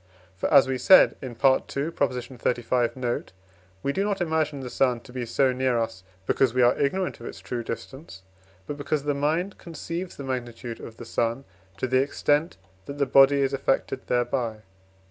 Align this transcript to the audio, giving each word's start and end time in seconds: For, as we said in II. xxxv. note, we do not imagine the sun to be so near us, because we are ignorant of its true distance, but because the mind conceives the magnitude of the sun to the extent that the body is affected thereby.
For, 0.35 0.51
as 0.51 0.67
we 0.67 0.79
said 0.79 1.15
in 1.21 1.33
II. 1.33 1.35
xxxv. 1.35 2.95
note, 2.95 3.33
we 3.83 3.93
do 3.93 4.03
not 4.03 4.19
imagine 4.19 4.61
the 4.61 4.69
sun 4.71 4.99
to 5.01 5.13
be 5.13 5.27
so 5.27 5.53
near 5.53 5.77
us, 5.77 6.01
because 6.25 6.55
we 6.55 6.63
are 6.63 6.75
ignorant 6.75 7.19
of 7.19 7.27
its 7.27 7.39
true 7.39 7.63
distance, 7.63 8.23
but 8.65 8.77
because 8.77 9.03
the 9.03 9.13
mind 9.13 9.59
conceives 9.59 10.17
the 10.17 10.23
magnitude 10.23 10.79
of 10.79 10.97
the 10.97 11.05
sun 11.05 11.45
to 11.77 11.85
the 11.85 12.01
extent 12.01 12.57
that 12.87 12.97
the 12.97 13.05
body 13.05 13.41
is 13.41 13.53
affected 13.53 14.07
thereby. 14.07 14.63